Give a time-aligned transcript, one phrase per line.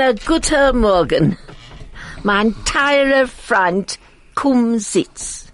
[0.00, 1.36] ein guter Morgen.
[2.22, 3.98] Mein teurer Freund,
[4.34, 5.52] komm sitz.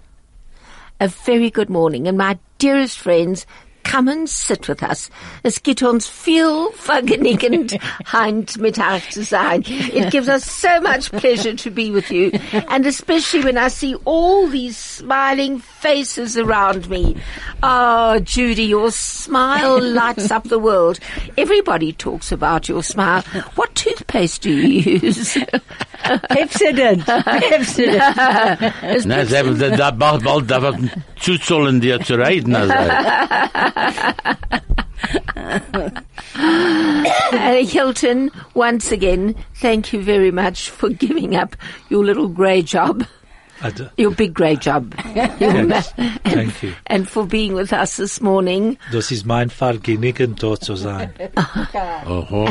[0.99, 3.45] A very good morning, and my dearest friends,
[3.91, 5.09] come and sit with us.
[5.43, 7.77] Es gibt uns viel vergnügend,
[8.11, 9.63] Heint mit euch zu sein.
[9.93, 12.31] It gives us so much pleasure to be with you,
[12.69, 17.15] and especially when I see all these smiling faces around me.
[17.63, 20.99] Oh, Judy, your smile lights up the world.
[21.37, 23.23] Everybody talks about your smile.
[23.55, 25.33] What toothpaste do you use?
[26.29, 27.05] Pepsodent.
[27.05, 29.05] Pepsodent.
[29.05, 30.75] Na, ze hebben dat- dat bald, bald, dat wat
[31.15, 32.55] zuzollen dir zu reden.
[32.55, 32.73] Also.
[36.35, 41.55] Uh, Hilton, once again, thank you very much for giving up
[41.89, 43.05] your little grey job,
[43.61, 44.93] I d- your big grey job.
[45.39, 46.73] Your ma- and, Thank you.
[46.87, 48.77] And for being with us this morning.
[48.91, 51.11] Das ist mein Vergnügen, dort zu sein.
[52.07, 52.47] Oho.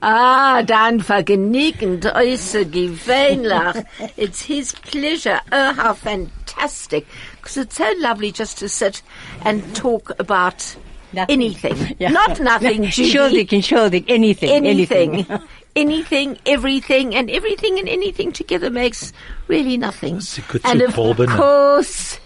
[0.00, 3.84] Ah, dein Vergnügen, äußer gewöhnlich.
[4.16, 5.40] It's his pleasure.
[5.52, 7.06] Oh, how fantastic.
[7.40, 9.02] Because it's so lovely just to sit
[9.44, 10.76] and talk about
[11.12, 11.32] Nothing.
[11.32, 11.96] anything.
[11.98, 12.10] Yeah.
[12.10, 13.10] Not nothing, Judy.
[13.10, 14.66] Schuldig, entschuldig, anything.
[14.66, 15.26] anything.
[15.76, 19.12] anything, everything, and everything and anything together makes
[19.48, 20.14] really nothing.
[20.14, 22.18] And zu of course,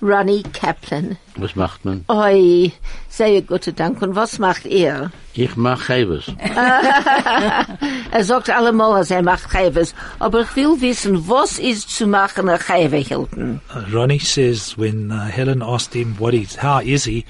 [0.00, 1.18] Ronnie Kaplan.
[1.36, 2.04] Was macht man?
[2.08, 2.72] Oi,
[3.08, 4.00] sehr gute Dank.
[4.00, 5.10] Und was macht er?
[5.34, 6.32] Ich mach Gevers.
[8.10, 9.94] Er sagt allemal, als er macht Gevers.
[10.18, 13.60] Aber ich will wissen, was ist zu machen, ein Gever, Hilton?
[13.74, 17.24] Uh, Ronnie says when uh, Helen asked him what is, how is he,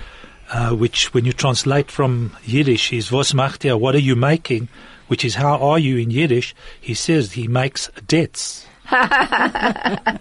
[0.52, 4.68] uh, which when you translate from Yiddish is was macht er, what are you making,
[5.08, 8.67] which is how are you in Yiddish, he says he makes debts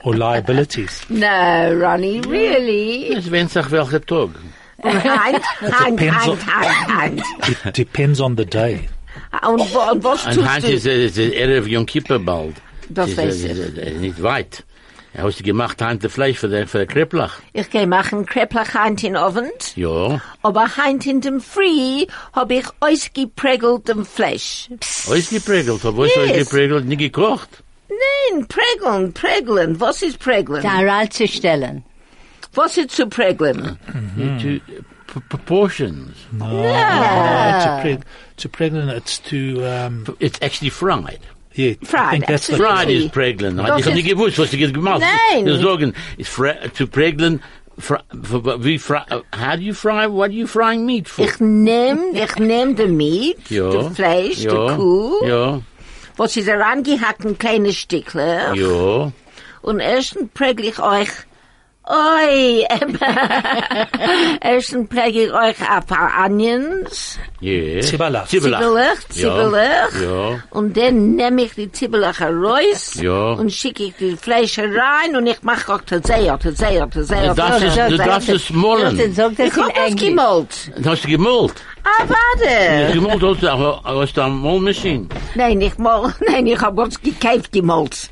[0.04, 1.06] or liabilities.
[1.10, 3.14] No, Ronnie, really?
[3.16, 3.30] Es
[3.72, 4.30] welcher Tag.
[4.84, 7.22] Hand, Hand, depends on- Hand, Hand.
[7.66, 8.88] It depends on the day.
[9.45, 10.72] Und, und was tust Hans du?
[10.72, 10.86] ist,
[11.18, 12.56] Erev Yom Kippur bald.
[12.90, 14.00] Das weiß ich.
[14.00, 14.64] nicht weit.
[15.14, 17.39] Er hat gemacht Hand der Fleisch für der Krepplach.
[17.54, 19.50] Ich geh machen Kreplach Hand in Oven.
[19.76, 20.22] Ja.
[20.44, 24.70] Aber heint in dem Free hab ich ausgeprägelt dem Fleisch.
[25.10, 25.83] Ausgeprägelt.
[25.86, 26.30] Aber was Yes.
[26.32, 26.86] ausgeprägelt?
[26.86, 27.50] Nicht gekocht.
[27.89, 29.80] Nein, prägeln, prägeln.
[29.80, 30.61] Was ist prägeln?
[30.64, 31.83] Daral zu stellen.
[32.53, 33.77] Was ist zu prägeln?
[34.42, 36.15] To, p- proportions.
[36.31, 38.02] No, to, preg-
[38.37, 41.20] to pregnant, it's to, um, It's actually fried.
[41.55, 42.65] yeah, I Fried, think that's absolutely.
[42.76, 43.58] Fried is prägeln.
[43.58, 45.45] Das Ich hab ist- nicht gewusst, was ich gemacht Nein.
[45.45, 47.42] Wir sagen, ist fre- zu prägeln,
[47.80, 51.26] fr- f- wie fry, how do you fry, what are you frying meat for?
[51.26, 53.70] Ich nehm, ich nehm den Meat, ja.
[53.70, 54.67] den Fleisch, ja.
[54.67, 55.61] die Kuh, Ja.
[56.17, 58.54] Was ist herangehackt in kleine Stückle.
[58.55, 59.11] Ja.
[59.61, 61.10] Und erstens prägel ich euch,
[61.89, 62.98] oi, ähm,
[64.42, 67.82] erstens prägel ich euch ein paar Onions, Ja.
[67.82, 68.27] Zwiebelach.
[68.27, 68.60] Zwiebelach.
[68.61, 70.02] Zibbelach, Zibbelach.
[70.02, 70.44] Ja.
[70.52, 73.32] Und dann nehme ich die Zibbelach heraus Ja.
[73.33, 77.64] und schicke ich die Fleisch rein und ich mache auch Tazea, Tazea, Tazea, Du darfst
[77.64, 79.14] es, Tazea, du darfst es mollen.
[79.14, 80.04] Sag das Ich in hab das Englisch.
[80.10, 80.72] gemalt.
[80.77, 81.54] Das hast du gemollt.
[81.89, 82.93] Ah, warte.
[82.93, 85.08] Gemollt hast du auch aus der Mollmaschine.
[85.36, 88.09] Nein, ich mal, nein, ich hab was gekauft gemalt.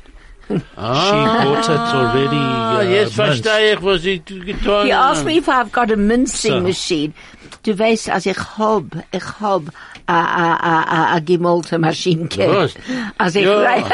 [0.48, 3.44] she bought it already, Ah, uh, jetzt minced.
[3.44, 5.38] verstehe ich, was ich getan He asked me habe.
[5.40, 6.60] if I've got a mincing So.
[6.60, 7.12] machine.
[7.64, 9.62] Du weißt, als ich hab, ich hab
[10.08, 12.36] a, a, a, a, a gemalte Maschine Was?
[12.36, 12.78] gehabt.
[13.18, 13.84] Als ich Ja, rein,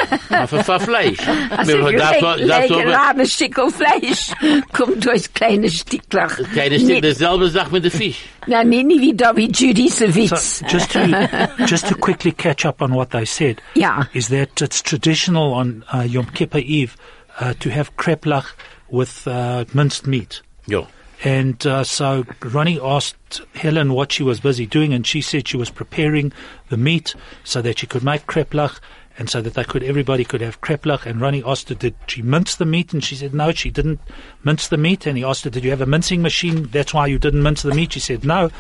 [0.49, 1.19] für, für Fleisch.
[1.57, 4.33] als das- leg, das- lege ein Stückchen Fleisch,
[4.73, 6.39] kommt durch kleine Stücklach.
[6.55, 8.25] Keine Stück, dasselbe Sache mit dem Fisch.
[8.47, 10.59] Na, nee, nie wie da wie Judy Savitz.
[10.59, 11.01] So just to
[11.67, 14.05] just to quickly catch up on what they said, Yeah.
[14.13, 16.97] is that it's traditional on uh, Yom Kippur Eve
[17.41, 18.47] uh, to have kreplach
[18.91, 20.43] with uh, minced meat.
[20.67, 20.83] Ja.
[21.25, 25.57] And uh, so Ronnie asked Helen what she was busy doing, and she said she
[25.57, 26.33] was preparing
[26.69, 28.81] the meat so that she could make kreplach,
[29.19, 31.07] and so that they could everybody could have kreplach.
[31.07, 32.93] And Ronnie asked her, did she mince the meat?
[32.93, 34.01] And she said no, she didn't
[34.43, 35.07] mince the meat.
[35.07, 36.65] And he asked her, did you have a mincing machine?
[36.65, 37.93] That's why you didn't mince the meat.
[37.93, 38.51] She said no.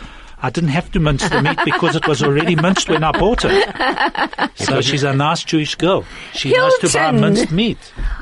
[0.45, 3.45] I didn't have to mince the meat because it was already minced when I bought
[3.45, 3.69] it.
[4.57, 6.05] So she's a nice Jewish girl.
[6.35, 7.79] She knows to buy minced meat,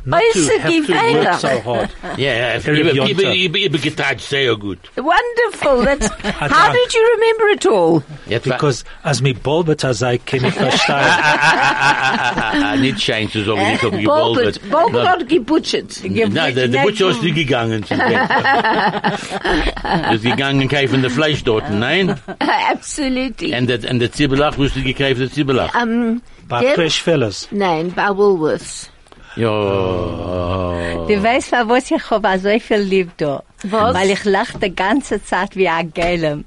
[0.07, 1.91] not to have to work so hard.
[2.19, 4.79] Ja, ja, ich Very ich- ich- beyond ich- ich- ich geteilt sehr gut.
[4.97, 5.85] Wonderful.
[5.85, 6.09] That's,
[6.41, 8.03] how did you remember it all?
[8.27, 10.97] Because as me bolbet sei, kann ich verstehen.
[10.97, 14.61] Ah, Nicht schein zu sagen, ich habe gebolbert.
[14.61, 16.01] Bolbert, Bolbert hat gebutchert.
[16.05, 17.83] Nein, der, Butcher ist nicht gegangen.
[20.13, 22.10] ist gegangen kaufen der Fleisch dort, nein?
[22.71, 23.55] Absolutely.
[23.59, 25.75] Und der, und der Zibbelach, wo ist die gekauft, der Zibbelach?
[25.75, 27.49] Um, By der- fresh fellas.
[27.51, 28.91] Nein, bei Woolworths.
[29.37, 29.47] Ja.
[31.07, 33.43] Du weißt, für was ich hab so viel lieb da?
[33.63, 33.95] Was?
[33.95, 36.45] Weil ich lach die ganze Zeit wie ein Gelem.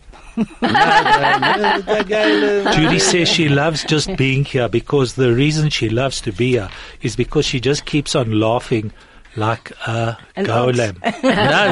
[2.75, 6.69] Judy says she loves just being here because the reason she loves to be here
[7.01, 8.91] is because she just keeps on laughing
[9.35, 11.01] like a An golem.
[11.03, 11.11] no,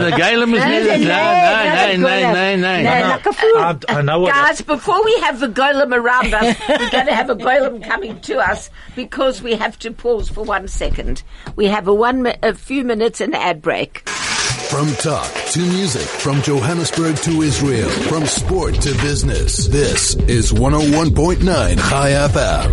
[0.04, 3.10] the golem is nicht, nein, nein, no, no, nein, No, nein.
[3.10, 3.58] like a fool.
[3.58, 4.34] I, I know what.
[4.34, 8.20] Guys, before we have the golem around us, we're going to have a golem coming
[8.22, 11.22] to us because we have to pause for one second.
[11.56, 14.08] We have a one, a few minutes an ad break.
[14.10, 19.68] From talk to music, from Johannesburg to Israel, from sport to business.
[19.68, 22.72] This is 101.9 High FM.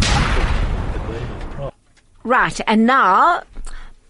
[2.25, 3.43] Right, and now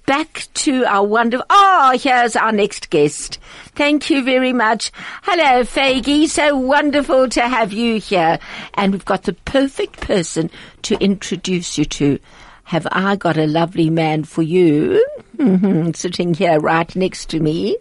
[0.08, 1.44] back to our wonderful.
[1.50, 3.38] Oh, here's our next guest.
[3.74, 4.90] Thank you very much.
[5.22, 6.26] Hello, Faggy.
[6.26, 8.38] So wonderful to have you here.
[8.72, 10.50] And we've got the perfect person
[10.82, 12.18] to introduce you to.
[12.64, 15.06] Have I got a lovely man for you?
[15.94, 17.76] Sitting here right next to me.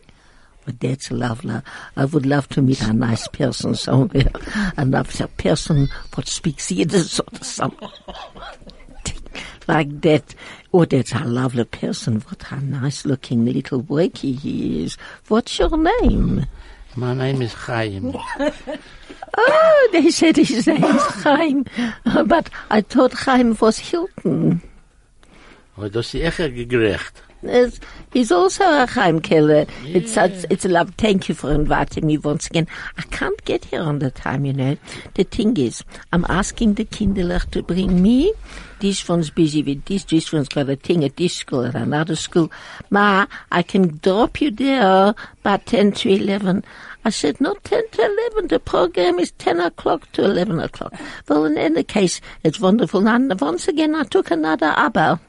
[0.66, 1.62] But that's lovely.
[1.96, 4.32] I would love to meet a nice person somewhere.
[4.76, 7.90] A nice person what speaks Yiddish or something
[9.68, 10.36] like that.
[10.74, 12.22] Oh, that's a lovely person.
[12.22, 14.98] What a nice looking little wakey he is.
[15.28, 16.46] What's your name?
[16.96, 18.16] My name is Chaim.
[19.40, 21.64] Oh, they said his name's Chaim.
[22.08, 24.62] Uh, But I thought Chaim was Hilton.
[25.76, 27.22] Aber das ist echt gerecht.
[27.44, 27.80] Yes,
[28.12, 29.68] he's also a Chaim Keller.
[29.86, 30.92] It's such, it's a love.
[30.98, 32.66] Thank you for inviting me once again.
[32.98, 34.76] I can't get here on the time, you know.
[35.14, 38.34] The thing is, I'm asking the Kinderlach to bring me.
[38.80, 40.04] This one's busy with this.
[40.04, 42.52] This one's got a thing at this school, at another school.
[42.90, 46.64] Ma, I can drop you there by 10 to 11.
[47.06, 48.02] I said, not 10 to
[48.34, 48.48] 11.
[48.50, 50.94] The program is 10 o'clock to 11 o'clock.
[51.28, 53.08] Well, in any case, it's wonderful.
[53.08, 55.20] And once again, I took another aber.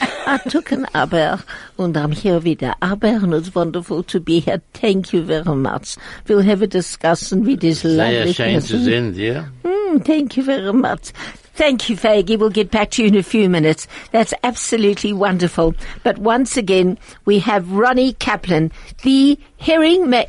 [0.00, 1.44] I took an aber
[1.78, 4.62] and I'm here with the aber and it's wonderful to be here.
[4.72, 5.96] Thank you very much.
[6.26, 9.14] We'll have a discussion with this Sehr lovely zu person.
[9.14, 9.52] sehen.
[9.62, 11.12] Mm, thank you very much.
[11.54, 12.38] Thank you, Faggy.
[12.38, 13.86] We'll get back to you in a few minutes.
[14.10, 15.74] That's absolutely wonderful.
[16.02, 18.72] But once again, we have Ronnie Kaplan,
[19.02, 20.24] the herring ma-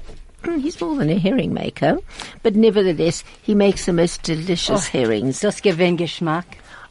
[0.62, 1.98] He's more than a herring maker,
[2.44, 4.92] but nevertheless, he makes the most delicious oh.
[4.92, 5.40] herrings.
[5.40, 6.46] Das gewinnt Geschmack.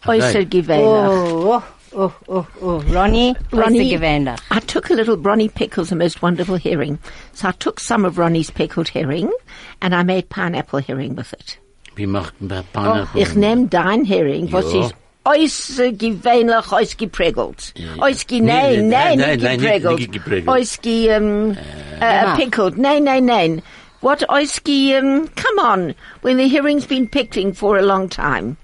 [0.07, 1.09] Oyster Givela.
[1.09, 1.65] Oh, oh,
[1.95, 2.81] oh, oh, oh.
[2.93, 4.37] Ronnie, Ronnie, Ronnie.
[4.51, 6.99] I took a little Ronnie pickles, the most wonderful herring.
[7.33, 9.33] So I took some of Ronnie's pickled herring,
[9.81, 11.59] and I made pineapple herring with it.
[11.97, 13.21] Wie macht man Pineapple?
[13.23, 14.87] Ich nehm dein Herring, was Ja.
[14.87, 14.95] ist
[15.25, 17.75] ausgewöhnlich ausgeprägelt.
[17.99, 20.49] Ausge, nein, nein, nein, nein, nicht geprägelt.
[20.49, 21.57] Ausge, ähm,
[22.01, 22.77] äh, pickled.
[22.77, 23.63] Nein, nein, nein.
[24.01, 28.59] What ausge, um, come on, when the herring's been pickling for a long time.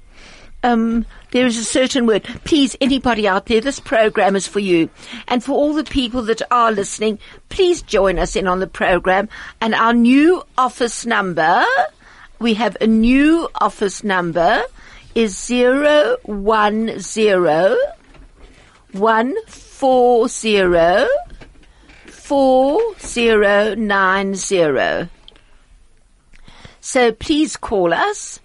[0.63, 2.25] Um, there is a certain word.
[2.45, 4.91] Please, anybody out there, this program is for you.
[5.29, 7.19] And for all the people that are listening,
[7.49, 9.31] please join us in on the program.
[9.63, 11.65] And our new office number,
[12.41, 14.63] we have a new office number,
[15.15, 17.77] is zero one zero
[18.93, 21.07] one four zero
[22.07, 25.09] four zero nine zero.
[26.81, 28.41] So please call us.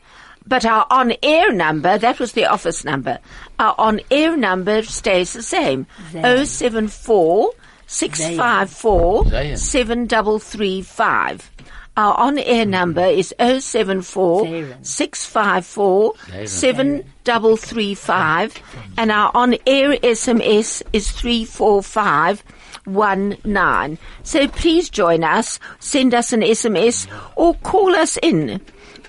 [0.47, 3.17] But our on-air number, that was the office number.
[3.57, 5.87] Our on-air number stays the same.
[6.11, 6.43] Zero.
[6.45, 7.49] 074
[7.87, 11.51] 654 7335.
[11.97, 14.75] Our on-air number is 074 Zero.
[14.81, 16.13] 654
[16.45, 18.61] 7335
[18.97, 23.97] and our on-air SMS is 34519.
[24.23, 28.59] So please join us, send us an SMS or call us in.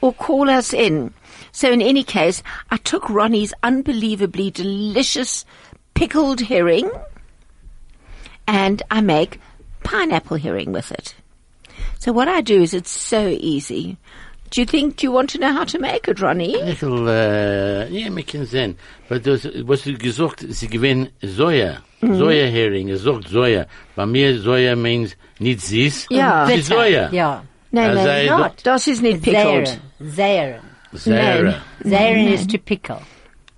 [0.01, 1.13] Or call us in.
[1.51, 2.41] So in any case,
[2.71, 5.45] I took Ronnie's unbelievably delicious
[5.95, 6.89] pickled herring
[8.47, 9.41] and I make
[9.83, 11.17] pineapple herring with it.
[11.99, 13.97] So what I do is it's so easy.
[14.51, 16.55] Do you think, do you want to know how to make it, Ronnie?
[16.71, 18.77] Ich will, äh, ja, wir können sehen.
[19.09, 21.79] Aber du, hast- was du gesagt, sie gewinnen Soja.
[22.01, 22.15] Mhm.
[22.15, 23.67] Soja-Hering, er sagt Soja.
[23.97, 26.07] Bei mir Soja means nicht süß.
[26.11, 26.47] Ja.
[26.47, 27.09] Sie Soja.
[27.11, 27.43] Ja.
[27.73, 28.53] Nein, Also, nein, du- not.
[28.63, 29.79] Das ist nicht pickled.
[30.15, 30.61] Zeren.
[30.93, 31.55] Säure.
[31.83, 33.01] Zeren is to pickle.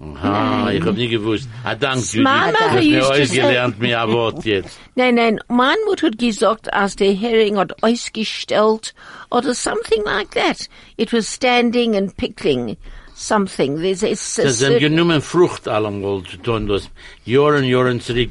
[0.00, 1.48] Aha, ich hab nie gewusst.
[1.64, 2.22] Ah, dank, Judy.
[2.22, 4.78] Mama Du hast mir euch gelernt, mir ein Wort jetzt.
[4.94, 8.94] Nein, nein, mein Mutter hat gesagt, als der Hering hat ausgestellt
[9.30, 10.68] oder something like that.
[10.96, 12.76] It was standing and pickling
[13.18, 13.80] something.
[13.80, 16.88] There's a, Sie sind genommen Frucht allemal zu tun, das
[17.24, 18.30] Jahren, Jahren zurück,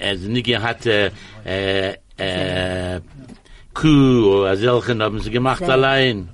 [0.00, 1.10] also nicht gehabt, äh,
[1.44, 3.00] äh, äh,
[3.74, 6.28] Kuh oder solchen haben sie gemacht allein.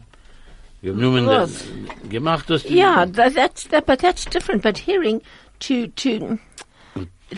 [0.82, 1.64] Genommen, Was?
[2.08, 2.64] gemacht das.
[2.70, 4.62] Yeah, that, that's that, but that's different.
[4.62, 5.20] But hearing
[5.61, 6.38] to to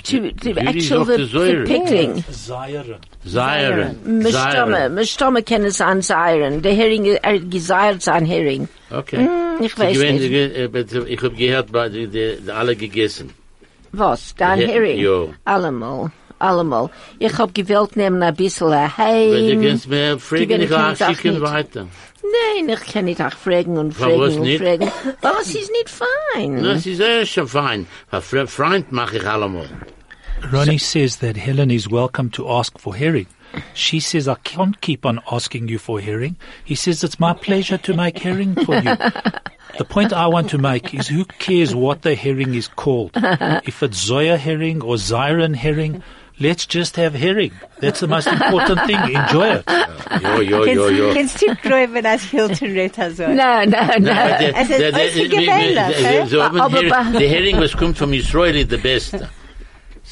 [0.05, 2.23] to the actual the, die the pickling.
[2.31, 2.99] Zayeren.
[3.25, 3.97] Zeiren.
[4.05, 6.63] Mistomme, Mistomme kennen sein Seiren.
[6.63, 8.69] Der Hering, eh, er geseilt sein Hering.
[8.91, 9.19] Okay.
[9.27, 10.29] Mm, ich weiß gewinn- nicht.
[10.31, 13.31] ge- bitte, eh, eh, Ich hab gehört, bei die, die, die alle gegessen.
[13.93, 14.35] Was?
[14.37, 14.99] Dein He- Hering?
[15.01, 15.35] jo.
[15.45, 16.13] Allemal.
[16.39, 16.89] Allemal.
[17.19, 19.63] Ich hab gewählt nehmen ein bisschen ein Weil du Heim.
[19.63, 21.43] kannst mir fragen, ich ich auch nicht sag schicken nicht.
[21.43, 21.87] weiter.
[22.23, 24.63] Nein, ich kann nicht auch fragen und fragen was und nicht?
[24.63, 24.91] fragen.
[25.23, 26.63] Was ist nicht fein?
[26.63, 27.87] Das ist eh schon fein.
[28.21, 29.69] Für Freund mache ich allemal.
[30.53, 33.27] Ronnie says that Helen is welcome to ask for herring.
[33.75, 36.37] She says, I can't keep on asking you for herring.
[36.65, 38.97] He says, it's my pleasure to make herring for you.
[39.79, 43.13] the point I want to make is who cares what the herring is called?
[43.15, 46.03] if it's Zoya herring or Zyron herring,
[46.41, 47.53] let's just have herring.
[47.81, 48.97] That's the most important thing.
[49.15, 49.65] Enjoy it.
[50.23, 51.13] Jo, jo, jo, jo.
[51.15, 53.27] Kennst du träumen als Hilton Ritter so?
[53.29, 54.01] No, no, no.
[54.01, 56.27] Der- Es ist der- der- gewählt, der- hä?
[56.27, 59.29] so haben Aber Her- bei- Der Hering, was kommt vom Israel, ist der Beste.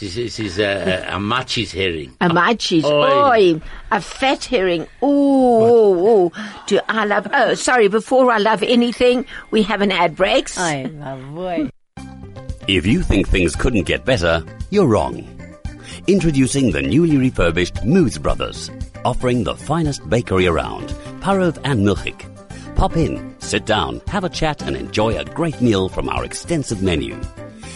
[0.01, 2.13] Es ist, es ist äh, äh, ein Machis Hering.
[2.21, 2.85] A machis.
[2.85, 3.55] Oi.
[3.55, 3.61] Oi.
[3.91, 4.87] A fat herring.
[5.03, 6.33] Ooh, ooh, ooh.
[6.69, 10.57] Do I love, oh, sorry, before I love anything, we have an ad breaks.
[10.57, 10.87] Ay,
[11.35, 11.69] boy.
[12.69, 15.25] If you think things couldn't get better, you're wrong.
[16.09, 18.71] Introducing the newly refurbished Moose Brothers,
[19.05, 20.89] offering the finest bakery around,
[21.21, 22.25] Parov and Milchik.
[22.77, 26.83] Pop in, sit down, have a chat and enjoy a great meal from our extensive
[26.83, 27.21] menu.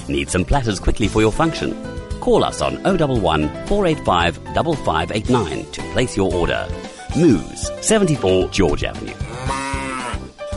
[0.09, 1.77] Need some platters quickly for your function?
[2.21, 6.67] Call us on 011 485 5589 to place your order.
[7.15, 9.13] Moose, 74 George Avenue.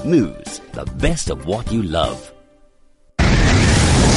[0.06, 2.35] Moose, the best of what you love.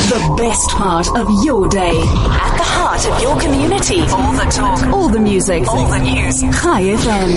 [0.09, 1.91] The best part of your day.
[1.91, 4.01] At the heart of your community.
[4.01, 4.83] All the talk.
[4.87, 5.69] All the music.
[5.69, 6.41] All the news.
[6.41, 7.31] High FM.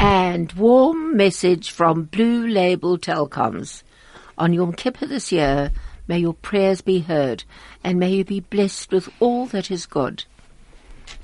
[0.00, 3.82] And warm message from Blue Label Telecoms.
[4.38, 5.70] On Yom Kippur this year,
[6.08, 7.44] may your prayers be heard,
[7.84, 10.24] and may you be blessed with all that is good.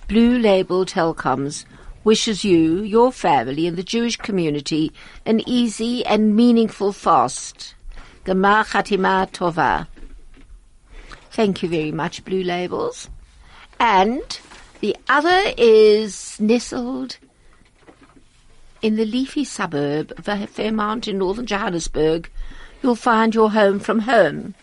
[0.08, 1.64] Blue Label Telecoms
[2.04, 4.92] wishes you, your family, and the Jewish community
[5.24, 7.74] an easy and meaningful fast.
[8.28, 9.86] Gemar Chatima Tova.
[11.30, 13.08] Thank you very much, Blue Labels.
[13.80, 14.38] And
[14.80, 17.16] the other is nestled
[18.82, 22.30] in the leafy suburb of Fairmount in northern Johannesburg,
[22.82, 24.54] you'll find your home from home.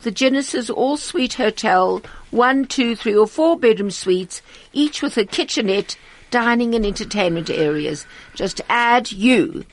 [0.00, 2.00] The Genesis All Suite Hotel,
[2.30, 4.40] one, two, three, or four bedroom suites,
[4.72, 5.98] each with a kitchenette,
[6.30, 8.06] dining and entertainment areas.
[8.34, 9.66] Just add you.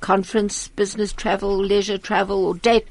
[0.00, 2.88] Conference, business travel, leisure travel, or date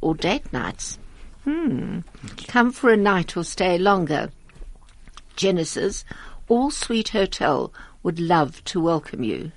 [0.00, 0.98] or date nights.
[1.44, 2.00] Hmm.
[2.46, 4.30] Come for a night or stay longer.
[5.34, 6.04] Genesis
[6.48, 9.52] All Suite Hotel would love to welcome you.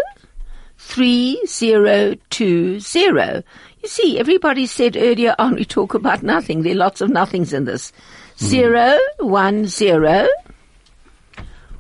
[0.79, 3.43] 3020.
[3.83, 6.63] You see, everybody said earlier on we talk about nothing.
[6.63, 7.93] There are lots of nothings in this.
[8.39, 8.47] Hmm.
[8.47, 10.29] Zero one zero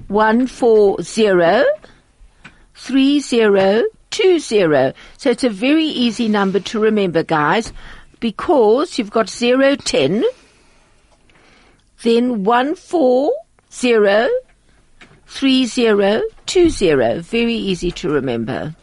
[0.09, 1.65] one four zero
[2.75, 4.93] three zero two zero.
[5.17, 7.73] So it's a very easy number to remember, guys,
[8.21, 10.25] because you've got zero ten,
[12.03, 13.33] then one four
[13.73, 14.29] zero
[15.27, 17.21] three zero two zero.
[17.21, 18.75] Very easy to remember.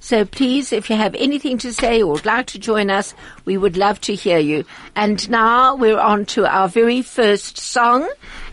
[0.00, 3.12] So please, if you have anything to say or would like to join us,
[3.44, 4.64] we would love to hear you.
[4.94, 8.08] And now we're on to our very first song.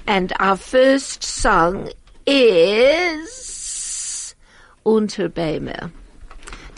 [0.07, 1.89] And our first song
[2.25, 4.35] is
[4.85, 5.91] Unterbäume.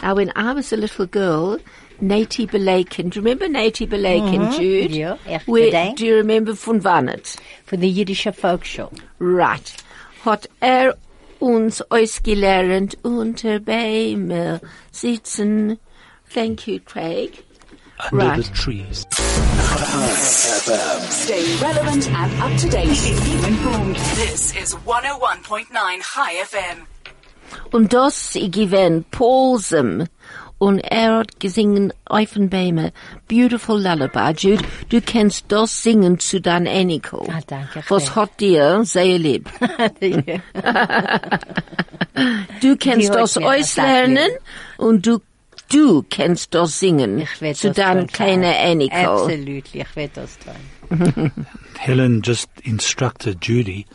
[0.02, 1.58] Now when I was a little girl,
[2.02, 4.92] Nati Belaken, do you remember Nati Belaken, Jude?
[4.92, 7.38] Ja, echt Where, do you remember von Wannet?
[7.78, 8.92] the die folk show.
[9.20, 9.74] Right.
[10.24, 10.96] Hat er
[11.40, 14.60] uns ausgelernt unter Bäume
[14.92, 15.80] sitzen.
[16.30, 17.44] Thank you, Craig.
[18.12, 18.44] Under Right.
[18.44, 19.06] the trees.
[19.76, 22.88] Stay relevant and up to date.
[22.88, 23.96] Keep you informed.
[24.16, 26.88] This is 101.9 High FM.
[27.74, 30.06] Und das gewinn Paulsum.
[30.60, 32.94] Und er hat gesungen Eifenbäume.
[33.28, 34.32] Beautiful Lullaby.
[34.38, 37.20] Jude, du kennst das singen zu dein Enkel.
[37.28, 38.16] Ah, danke, Was Craig.
[38.16, 39.50] hat dir sehr lieb?
[42.62, 44.30] Du Die kennst hat das mir das auslernen
[44.78, 45.20] und du
[45.70, 49.24] du kennst das singen zu deinem kleinen Frau.
[49.24, 51.32] Absolutely, ich werde das tun.
[51.80, 53.86] Helen just instructed Judy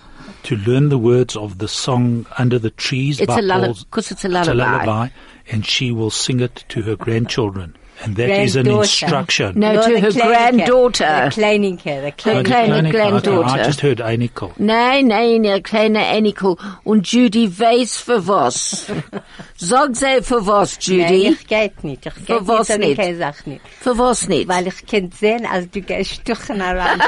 [0.42, 3.84] to learn the words of the song Under the Trees It's by a lullaby, Paul's-
[3.84, 4.84] because it's a It's a lullaby.
[4.86, 5.08] lullaby,
[5.52, 7.74] and she will sing it to her grandchildren.
[8.02, 9.58] And that is an instruction.
[9.58, 10.26] No, to her Kleinike,
[10.66, 11.30] granddaughter.
[11.34, 12.44] The Kleinike, the Her Kleinike.
[12.46, 13.32] kleine Kleine- granddaughter.
[13.38, 14.52] Oh, oh, I just heard Einiko.
[14.58, 16.58] Nein, nein, ihr kleiner Aniko.
[16.84, 18.86] Und Judy weiß für was.
[19.56, 21.02] Sag sie für was, Judy.
[21.02, 22.06] Nein, ich geht nicht.
[22.06, 22.96] Ich geht was nicht, nicht?
[22.98, 23.60] keine Sache nicht.
[23.80, 24.48] Für was nicht?
[24.48, 27.00] Weil ich kann sehen, als du gehst stuchen heran.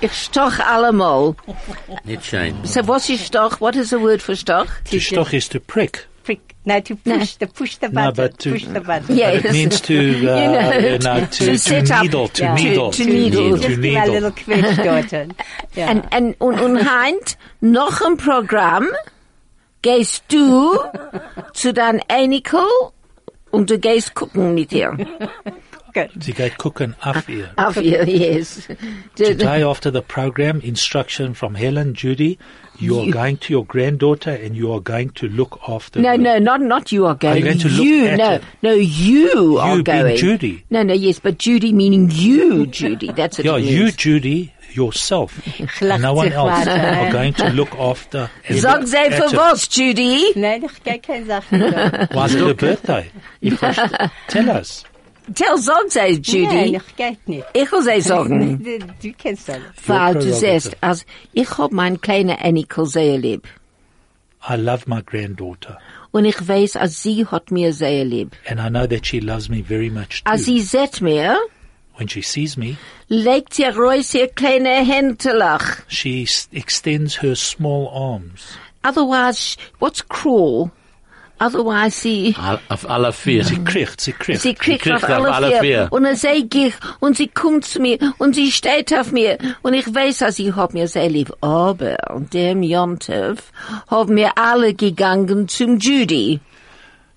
[0.00, 1.34] Ich stoch allemal.
[2.04, 2.54] Nicht schön.
[2.64, 3.60] So was ist stoch?
[3.60, 4.66] What is the word for stoch?
[4.90, 6.06] To stoch is to prick.
[6.26, 6.54] Prick.
[6.64, 8.14] No, to push, to push the No, button.
[8.16, 9.16] but to- push the button.
[9.16, 9.44] Yes.
[9.44, 12.54] It means to, uh, you know, to, to to, set up- needle, to yeah.
[12.54, 12.90] needle.
[12.90, 13.50] To- to needle.
[13.50, 14.12] To Just give a needle.
[14.12, 15.12] little quetch dort.
[15.76, 15.90] Ja.
[15.92, 18.88] Und, und, und, Heint, noch ein Programm,
[19.82, 20.76] gehst du
[21.54, 22.92] zu deinem Aniko
[23.52, 24.96] und du gehst gucken mit ihr.
[25.94, 26.10] Good.
[26.20, 27.48] Sie geht gucken auf ihr.
[27.56, 28.68] Auf ihr, yes.
[29.14, 32.36] Today after the program, instruction from Helen, Judy,
[32.78, 36.18] you are going to your granddaughter and you are going to look after No, her.
[36.18, 37.38] no, not not you are going.
[37.38, 38.40] you going to look you, at no, her?
[38.62, 40.16] no, you, are being going.
[40.16, 40.64] Judy.
[40.70, 43.12] No, no, yes, but Judy meaning you, Judy.
[43.12, 43.90] That's what Yeah, it you.
[43.92, 45.32] Judy, yourself,
[45.80, 48.30] no one else are going to look after.
[48.48, 50.32] and Sag look sie für was, Judy?
[50.36, 52.14] Nein, ich gehe keine Sache dort.
[52.14, 53.10] Was her birthday?
[54.28, 54.84] Tell us.
[55.34, 56.76] Tell sag sie, Nein, Judy.
[56.76, 57.44] ich gehe nicht.
[57.52, 58.62] Ich will sie sagen.
[58.62, 58.78] Du,
[59.08, 59.56] du kennst das.
[59.86, 60.60] Weil du prerogative.
[60.60, 63.46] sagst, als ich hab mein kleiner Aniko sehr lieb.
[64.48, 65.78] I love my granddaughter,
[66.12, 68.36] Und ich weiß, als sie hat mir sehr lieb.
[68.46, 70.30] and I know that she loves me very much too.
[70.30, 71.36] Als sie sieht mir,
[71.96, 72.76] when she sees me,
[73.08, 75.78] legt sie raus ihr kleine Händelach.
[75.88, 78.56] she extends her small arms.
[78.84, 80.70] Otherwise, what's cruel?
[81.38, 83.44] Otherwise, sie, Al- Auf alle vier.
[83.44, 84.40] Sie kriegt, sie kriegt.
[84.40, 85.60] sie kriegt kriegt auf auf alle, alle vier.
[85.60, 85.88] vier.
[85.90, 89.74] Und dann sag ich, und sie kommt zu mir, und sie steht auf mir, und
[89.74, 91.32] ich weiß, dass sie hat mir sehr lieb.
[91.42, 93.52] Aber, an dem Jontef,
[93.88, 96.40] haben wir alle gegangen zum Judy.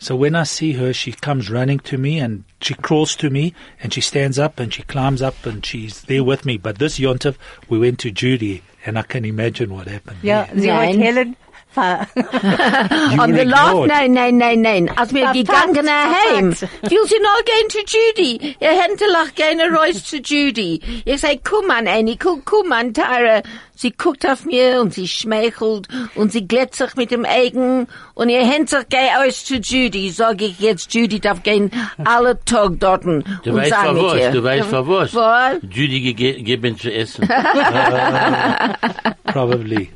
[0.02, 3.54] So when I see her, she comes running to me and she crawls to me
[3.84, 6.58] and she stands up and she climbs up and she's there with me.
[6.58, 7.36] But this Yontif,
[7.68, 10.20] we went to Judy and I can imagine what happened.
[10.24, 10.62] Ja, there.
[10.62, 11.02] sie hat Nein.
[11.02, 11.36] Helen ver...
[11.36, 13.90] You On the last, ignored.
[13.90, 14.90] nein, nein, nein, nein.
[14.98, 16.92] Als wir Verpackt, gegangen heim, verpackt.
[16.92, 18.56] will sie noch gehen zu Judy.
[18.60, 20.82] Ihr Händelach gehen raus zu Judy.
[21.06, 23.42] Ich sag, komm an, Annie, komm, komm an, Tyra.
[23.82, 28.46] Sie guckt auf mir und sie schmeichelt und sie glätzt mit dem Augen und ihr
[28.46, 30.10] Händelach geh aus zu Judy.
[30.12, 31.72] Sag ich jetzt, Judy darf gehen
[32.04, 34.32] alle Tag dorten Du und weißt sein für mit was, ihr.
[34.32, 35.16] du weißt für was.
[35.16, 35.54] Was?
[35.64, 37.26] Judy gege- geben zu essen.
[39.28, 39.90] Probably.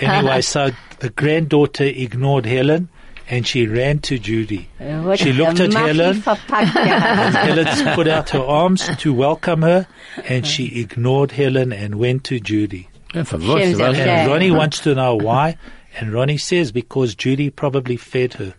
[0.00, 2.88] anyway, so the granddaughter ignored Helen
[3.28, 4.68] and she ran to Judy.
[4.78, 6.22] What She looked at Helen.
[6.22, 7.34] verpackt gehabt.
[7.34, 9.88] Helen put out her arms to welcome her
[10.28, 12.88] and she ignored Helen and went to Judy.
[13.16, 14.28] Ja, für was, Schön, And.
[14.30, 15.56] Ronnie wants to know why,
[15.98, 18.54] and Ronnie says because Judy probably fed her.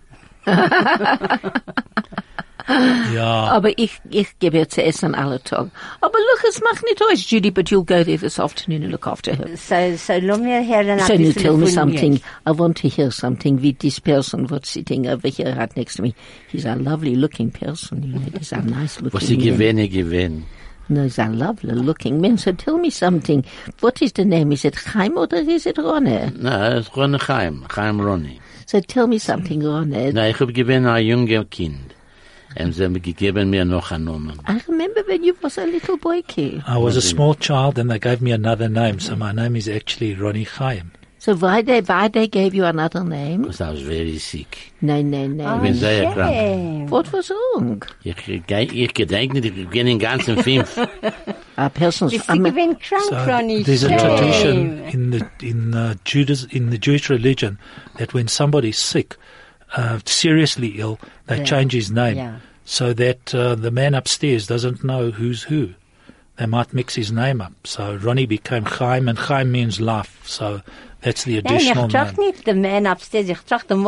[2.70, 3.50] yeah.
[3.50, 5.70] Oh, Aber ich, ich gebe ihr zu essen alle Tag.
[6.02, 8.91] Aber oh, look, es macht nicht aus, Judy, but you'll go there this afternoon and
[8.91, 9.56] look after her.
[9.56, 12.13] So, so, lass mir hören So ein you bisschen tell me something.
[12.13, 12.20] mir.
[12.46, 16.02] I want to hear something with this person what's sitting over here right next to
[16.02, 16.13] me.
[16.50, 18.04] He's a lovely looking person.
[18.04, 19.46] You know, he's a nice looking Was sie man.
[19.60, 20.43] gewinne, gewinne.
[20.89, 22.38] No, he's a lovely looking man.
[22.38, 23.43] So tell me something.
[23.82, 24.52] What is the name?
[24.52, 26.34] Is it Chaim or is it Ronne?
[26.39, 28.39] Na, es ist Ronny Chaim, Chaim Ronny.
[28.65, 30.13] So tell me something, Ronne.
[30.13, 31.93] Na, ich hab gewinne ein junger Kind.
[32.60, 34.39] Und sie haben gegeben mir noch einen Namen.
[34.47, 36.63] I remember when you was a little boy kid.
[36.65, 39.67] I was a small child and they gave me another name, so my name is
[39.67, 40.91] actually Ronnie Chaim.
[41.20, 43.42] So why they, why they gave you another name?
[43.42, 44.72] Because I was very sick.
[44.82, 45.56] No, no, no.
[45.56, 46.34] Ich bin sehr krank.
[46.36, 46.88] Shame.
[46.90, 47.84] What was wrong?
[48.04, 50.78] Ich, ich, ich gedenke nicht, ich bin in ganzen fünf.
[51.58, 53.64] A person's, Bist I'm du a- gewinn krank, So Ronny?
[53.64, 57.58] there's a tradition in the in uh, Judas in the Jewish religion
[57.98, 59.18] that when somebody's sick,
[59.76, 61.44] uh, seriously ill, they Yeah.
[61.46, 62.36] change his name Yeah.
[62.64, 65.74] so that uh, the man upstairs doesn't know who's who.
[66.38, 67.54] They might mix his name up.
[67.64, 70.22] So Ronnie became Chaim, and Chaim means life.
[70.28, 70.62] So
[71.02, 73.84] that's the Nein, ich nicht Man upstairs, ich trage den.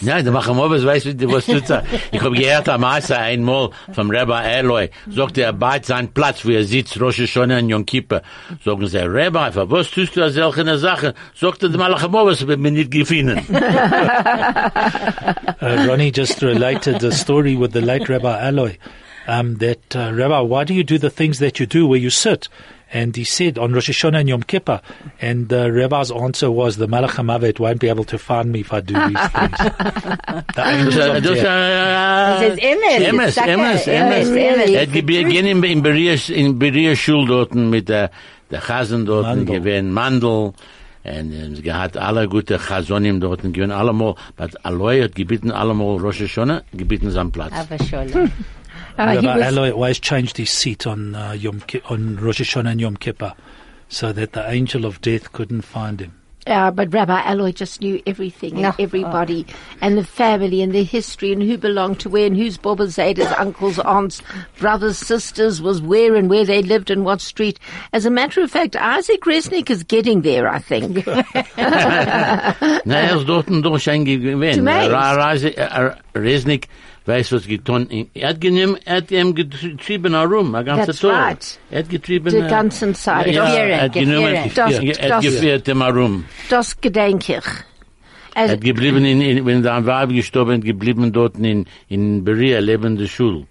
[0.00, 1.04] Nein, machen wir was, was
[1.46, 1.86] du sagst.
[2.10, 7.00] Ich hab gehört am einmal vom Rabbi Eloy, sagt er, seinem Platz, wo er sitzt,
[7.00, 8.22] Rosh Hashanah und Yom Kippur.
[8.64, 11.12] Sagen sie, Rabbi, für was tust du solche Sachen?
[11.34, 13.38] Sagt er, die Malachamowes, wird mir nicht gefunden.
[15.60, 18.78] Uh, Ronnie just related the story with the late Rabbi Aloy.
[19.26, 22.10] Um, that uh, Rabbi, why do you do the things that you do where you
[22.10, 22.48] sit?
[22.92, 24.82] And he said on Rosh Hashanah and Yom Kippur,
[25.20, 28.72] and the rabbi's answer was, the Malach HaMavet won't be able to find me if
[28.72, 29.58] I do these things.
[30.54, 31.42] the angels Das, of death.
[31.42, 33.86] Das ist Emes, Emes, ich sag ja, Emes.
[34.70, 38.10] Er hat gehen in, in Beria, in Beria Schul dort mit der,
[38.50, 39.46] der Chasen dort Mandel.
[39.60, 40.52] gewesen, Mandel.
[41.04, 41.32] Und
[41.64, 46.62] es hat alle gute Chasonim dort gewesen, allemal, but Aloy hat gebeten allemal Rosh Hashanah,
[46.72, 47.52] gebeten seinen Platz.
[47.52, 48.30] Aber schon.
[48.98, 52.40] Uh, he Rabbi was, Eloi always changed his seat on uh, Yom Ki- on Rosh
[52.40, 53.32] Hashanah and Yom Kippur,
[53.88, 56.12] so that the angel of death couldn't find him.
[56.48, 58.74] uh, but Rabbi Alloy just knew everything and No.
[58.80, 59.46] everybody
[59.80, 63.30] and the family and the history and who belonged to where and whose Boba Zeta's
[63.38, 64.20] uncles, aunts,
[64.58, 67.60] brothers, sisters was where and where they lived and what street.
[67.92, 71.04] As a matter of fact, Isaac Resnick is getting there, I think.
[73.26, 73.86] Dort und durch
[76.14, 76.68] Resnick
[77.06, 77.88] weiß, was getan.
[78.14, 81.10] Er hat genommen, er hat ihm getrieben herum, ein ganzer That's Tag.
[81.10, 81.58] right.
[81.70, 82.30] Er hat getrieben.
[82.30, 83.26] Die äh, ganzen Zeit.
[83.26, 84.34] Ja, Geführt, er hat genommen.
[84.54, 86.24] Das- er hat geführt ihm herum.
[86.48, 87.44] Das gedenke ich.
[88.34, 93.06] Er hat geblieben, in, in, wenn der Weib gestorben geblieben dort in, in Beria, lebende
[93.06, 93.46] Schule.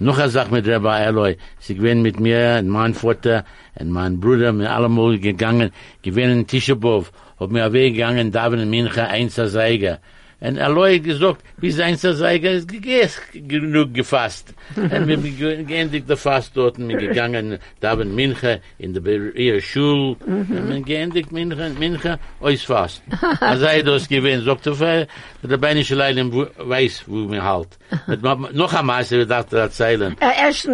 [0.00, 1.36] Noch eine Sache mit Rabbi Eloi.
[1.58, 6.46] Sie gewesen mit mir, und mein Vater, und mein Bruder, mit allemal gegangen, gewesen in
[6.46, 9.98] Tischebov, hab mir weggegangen, da in Mincha, einser Seiger.
[10.40, 14.54] Und Eloi hat gesagt, bis einser Seiger ist gegessen, genug gefasst.
[14.76, 19.00] und wir haben geendigt der Fast dort, und wir gegangen, da in Mincha, in der
[19.00, 23.02] Beria Schule, und wir geendigt Mincha, Mincha, euch fast.
[23.40, 25.08] Als er das gewesen, sagt er,
[25.42, 27.68] der Beinische Leilin weiß, wo mir halt.
[28.06, 29.70] Mit ma- Noch einmal, sie dachte, er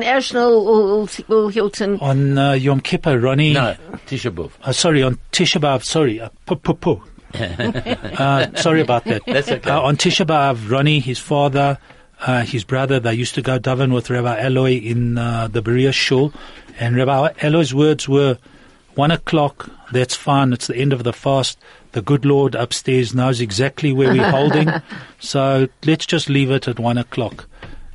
[0.03, 1.98] Ashton, uh, uh, Hilton.
[2.00, 3.55] On uh, Yom Kippur, Ronnie.
[3.55, 3.72] No,
[4.09, 4.50] Tisha B'Av.
[4.66, 7.00] Uh, sorry, on Tisha B'Av, sorry, uh, pu- pu- pu.
[8.18, 9.23] uh, sorry about that.
[9.27, 9.70] That's okay.
[9.70, 11.79] Uh, on Tisha B'Av, Ronnie, his father,
[12.20, 15.92] uh, his brother, they used to go daven with Rabbi Eloi in uh, the Beria
[15.92, 16.33] Shul,
[16.79, 18.38] and Rabbi Eloi's words were,
[18.94, 21.59] one o'clock, that's fine, it's the end of the fast,
[21.92, 24.70] the good Lord upstairs knows exactly where we're holding,
[25.18, 27.49] so let's just leave it at one o'clock.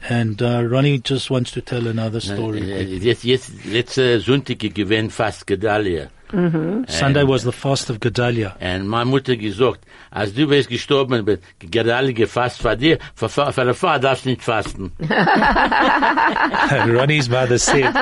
[0.07, 2.61] And uh, Ronnie just wants to tell another story.
[2.61, 6.09] Jetzt, jetzt, letzte Sonntag gewesen fast Gedalia.
[6.31, 6.83] Mm-hmm.
[6.87, 8.55] Sunday was the fast of Gedalia.
[8.59, 9.79] Und meine Mutter gesagt,
[10.11, 14.25] als du bist gestorben, wird Gedalia gefasst für dir, für, für, für die Frau darfst
[14.25, 14.91] du nicht fasten.
[16.87, 17.93] Ronnie's mother said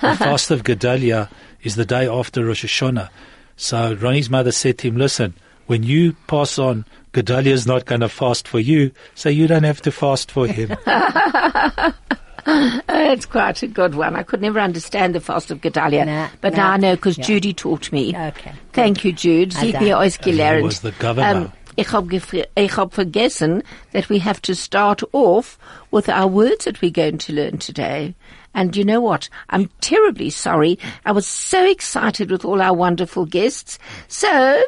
[0.00, 1.28] the fast of Gedalia
[1.62, 3.08] is the day after Rosh Hashanah.
[3.56, 5.34] So Ronnie's mother said to him, listen,
[5.66, 9.62] when you pass on, Gedalia is not going to fast for you, so you don't
[9.64, 10.76] have to fast for him.
[12.88, 14.16] It's quite a good one.
[14.16, 16.62] I could never understand the fast of Gedalia, Nah, but nah.
[16.64, 17.24] now I know because Yeah.
[17.26, 18.14] Judy taught me.
[18.16, 18.52] Okay.
[18.72, 19.52] Thank you, Jude.
[19.52, 19.84] Sie hat Ada.
[19.84, 20.62] mir alles gelernt.
[20.64, 21.52] was the governor.
[21.76, 22.14] ich habe
[22.56, 25.58] ich vergessen that we have to start off
[25.90, 28.14] with our words that we're going to learn today.
[28.54, 29.28] And you know what?
[29.50, 30.78] I'm terribly sorry.
[31.04, 33.80] I was so excited with all our wonderful guests.
[34.06, 34.62] So,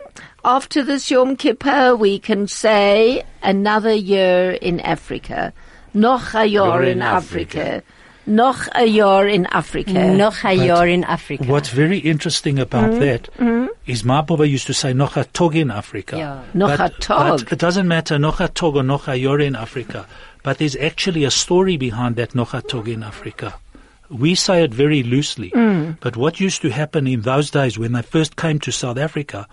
[0.45, 5.53] after this Yom Kippur, we can say another year in Africa.
[5.97, 7.83] Noch a Jahr in Africa.
[8.27, 10.15] Noch a Jahr in Africa.
[10.15, 11.45] Noch ein Jahr in Africa.
[11.45, 13.01] What's very interesting about mm-hmm.
[13.01, 13.69] that mm-hmm.
[13.87, 16.19] is my Baba used to say noch a tog in Africa.
[16.19, 16.43] Yeah.
[16.53, 17.45] Noch But- a tog.
[17.45, 20.07] but It doesn't matter noch a tog or noch a yor in Africa.
[20.43, 23.55] But there's actually a story behind that noch a tog in Africa.
[24.11, 25.51] We say it very loosely.
[25.51, 25.97] Mm.
[26.01, 29.49] But what used to happen in those days when they first came to South Africa,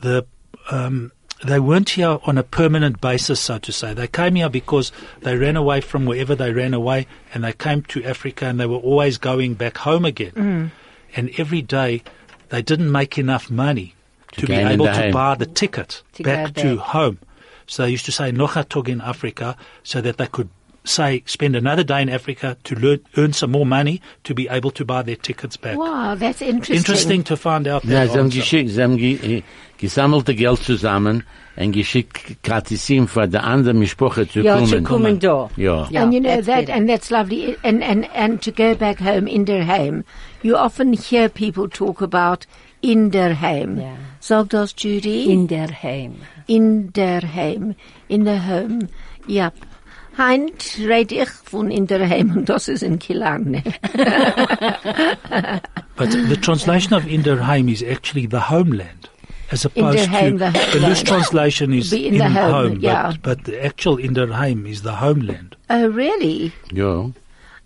[0.00, 0.26] the
[0.72, 1.12] um,
[1.44, 3.94] they weren't here on a permanent basis, so to say.
[3.94, 7.82] They came here because they ran away from wherever they ran away, and they came
[7.82, 10.32] to Africa, and they were always going back home again.
[10.32, 10.70] Mm.
[11.16, 12.02] And every day,
[12.50, 13.94] they didn't make enough money
[14.32, 15.12] to, be able to home.
[15.12, 17.18] buy the ticket To back go to home.
[17.66, 20.48] So they used to say Nochatog in Africa, so that they could
[20.84, 24.70] say spend another day in Africa to learn, earn some more money to be able
[24.72, 25.76] to buy their tickets back.
[25.78, 26.76] Wow, that's interesting.
[26.76, 28.40] Interesting to find out Ja, that sie haben answer.
[28.40, 29.42] geschickt, sie haben ge, eh,
[29.78, 31.22] gesammelte Geld zusammen
[31.56, 34.66] und geschickt Kartisim für die andere Mischproche zu Ja, kommen.
[34.66, 35.50] zu kommen da.
[35.56, 35.86] Ja.
[35.90, 36.70] Ja, and you know that's that, it.
[36.70, 37.56] and that's lovely.
[37.62, 40.04] And, and, and to go back home in der Heim,
[40.42, 42.46] you often hear people talk about
[42.80, 43.78] in der Heim.
[43.78, 43.96] Yeah.
[44.18, 45.30] Sag das, Judy?
[45.32, 46.16] In der Heim.
[46.48, 47.74] in der Heim.
[48.08, 48.88] In der Home.
[49.28, 49.52] Ja.
[50.18, 53.62] Heint red ich von in der Heim und das ist in Killarney.
[55.96, 59.08] But the translation of Inderheim is actually the homeland.
[59.50, 61.06] As opposed Inderheim, to the the loose homeland.
[61.06, 63.12] translation is Be in in, the home, home, yeah.
[63.22, 65.56] but, but the actual Inderheim is the homeland.
[65.70, 66.52] Oh, really?
[66.72, 67.10] Ja.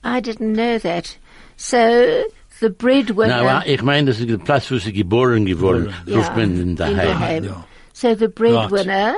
[0.05, 1.17] I didn't know that.
[1.57, 2.25] So,
[2.61, 3.43] the breadwinner...
[3.43, 6.51] Na, aber ich meine, das ist der Platz, wo sie geboren geworden, Ja, ruft man
[6.57, 6.97] in in daheim.
[6.97, 7.45] daheim.
[7.45, 7.65] Ja.
[7.93, 9.15] So the breadwinner,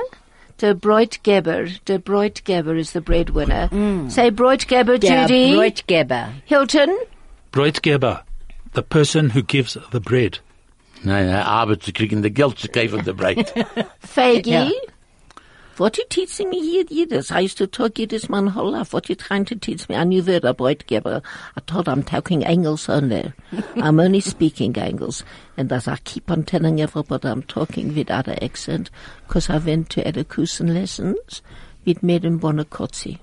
[0.59, 3.67] the Breutgeber, the Breutgeber is the breadwinner.
[3.71, 4.11] Mm.
[4.11, 5.53] Say Breutgeber, Der Judy.
[5.53, 6.31] Brotgeber.
[6.45, 6.97] Hilton,
[7.51, 8.23] Breutgeber.
[8.73, 10.39] the person who gives the bread.
[11.03, 13.47] Nein, nein, Arbeit zu kriegen, the Geld zu kaufen, the Breit.
[14.01, 14.69] Faggy, Yeah.
[15.79, 17.31] What you teaching me here, Yiddish?
[17.31, 18.93] I used to talk Yiddish my whole life.
[18.93, 19.95] What you trying to teach me?
[19.95, 21.23] I knew that a Breitgeber.
[21.55, 23.31] I told I'm talking English only.
[23.75, 25.23] I'm only speaking English.
[25.57, 28.89] And as I keep on telling everybody I'm talking with other accent,
[29.27, 31.41] because I went to education lessons
[31.85, 33.19] with Madame Bonacozzi.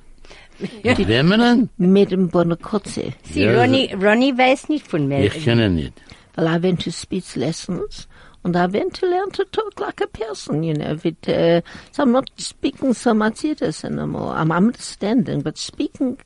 [0.58, 1.68] Wemmenen?
[1.78, 3.12] Madam Bonacozzi.
[3.24, 5.24] Sie, Ja, Ronny, Ronny weiß nicht von mir.
[5.24, 5.92] Ich kenne nicht.
[6.36, 8.06] Well, I went to speech lessons
[8.46, 10.96] and I went to learn to talk like a person, you know.
[11.02, 11.60] With, uh,
[11.92, 14.32] so I'm not speaking so much Yiddish anymore.
[14.34, 16.18] I'm understanding, but speaking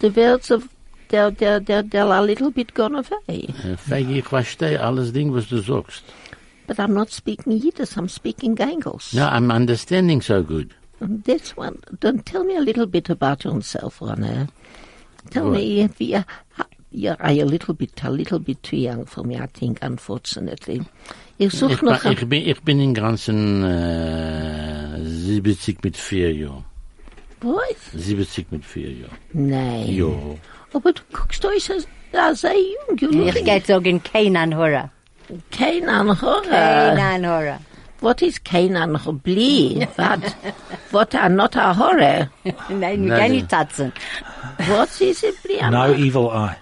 [0.00, 0.68] the words of
[1.08, 3.46] they're, they're, they're, they're a little bit gone away.
[3.64, 6.02] Äh, Feige, ich verstehe alles Ding, was du sagst.
[6.66, 9.14] But I'm not speaking Yiddish, I'm speaking English.
[9.14, 10.74] No, I'm understanding so good.
[11.00, 11.80] And that's one.
[12.00, 14.48] Don't tell me a little bit about yourself, Ronnie.
[15.30, 15.54] Tell What?
[15.54, 16.24] me if you,
[16.90, 20.82] you're a little bit, a little bit too young for me, I think, unfortunately.
[21.38, 26.32] Ich such Ich, noch bin- ich, bin, ich bin im Ganzen äh, 70 mit 4
[26.34, 26.64] Jahren.
[27.40, 27.92] Was?
[27.94, 29.16] 70 mit 4 Jahren.
[29.32, 29.86] Nein.
[29.94, 30.06] Ja.
[30.74, 31.74] Aber du guckst euch so
[32.12, 32.96] da sehr jung.
[32.96, 34.90] Du Ich geht sagen, kein Anhörer.
[35.50, 36.42] kein Anhörer.
[36.50, 37.60] Kein Anhörer.
[38.00, 39.12] What is kein Anhörer?
[39.12, 39.86] Blee.
[39.96, 40.20] What?
[40.90, 42.30] What are not a horror?
[42.68, 43.92] Nein, wir gehen nicht tatzen.
[44.68, 45.62] What is it, Blee?
[45.70, 46.56] No evil eye.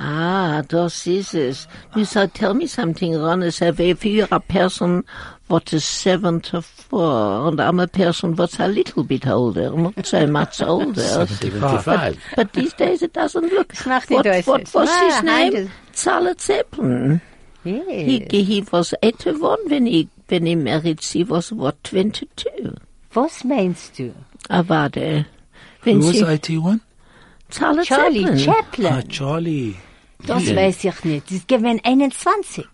[0.00, 1.66] Ah, das ist es.
[1.96, 3.50] You so tell me something, Ron.
[3.50, 5.04] So if you're a person
[5.48, 10.60] what is 74 and I'm a person what's a little bit older, not so much
[10.62, 11.00] older.
[11.26, 12.16] 75.
[12.36, 13.72] But these days it doesn't look.
[13.86, 14.46] macht nicht What, aus.
[14.46, 15.52] what was Ah, his name?
[15.54, 15.70] Heide.
[15.94, 17.20] Charles Zeppelin.
[17.64, 18.46] He, Yes.
[18.46, 21.02] he was 81 when he, when he married.
[21.02, 22.76] She was, what, 22?
[23.14, 24.14] Was meinst du?
[24.48, 25.26] Ah, warte.
[25.82, 26.80] Who was sie, 81?
[27.50, 28.92] Charlie Charlie Chaplin.
[28.92, 29.76] Ah, Charlie.
[30.26, 31.28] Das weiß ich nicht.
[31.28, 32.66] Sie gewinnen 21.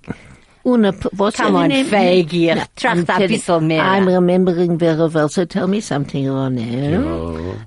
[0.65, 2.65] Ohne, P- what's Come her on, name?
[2.75, 3.83] Tracht I'm ein bisschen mehr.
[3.85, 6.95] I'm remembering very well, so tell me something, Ronnie.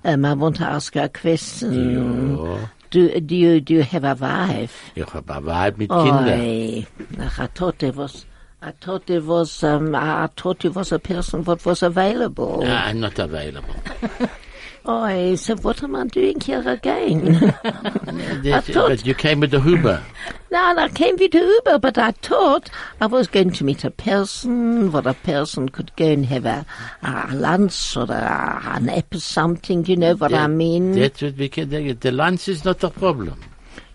[0.03, 2.57] Um, I want to ask you a question.
[2.89, 4.91] Do, do you, do you have a wife?
[4.95, 6.87] Ich hab eine Weib mit Kindern.
[7.21, 8.25] Ach, I thought there was,
[8.63, 12.63] I thought there was, um, I I thought there was a person what was available.
[12.65, 13.75] Ah, I'm not available.
[14.89, 17.25] Oi, so what am I doing here again?
[17.33, 20.01] That- thought- but you came with the Uber.
[20.49, 22.69] no, I came with the Uber, but I thought
[23.01, 26.65] I was going to meet a person, what a person could go and have a,
[27.03, 30.93] a lunch or a, a nap or something, you know what I mean?
[30.93, 31.93] That's what we can do.
[31.93, 33.41] The lunch is not a problem.